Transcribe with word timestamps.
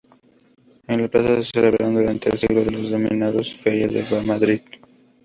En 0.87 0.99
la 1.03 1.07
plaza 1.09 1.35
se 1.43 1.51
celebraron 1.53 1.93
durante 1.93 2.27
el 2.29 2.39
siglo 2.39 2.63
las 2.65 2.89
denominadas 2.89 3.53
Ferias 3.53 3.93
de 4.09 4.21
Madrid. 4.25 4.61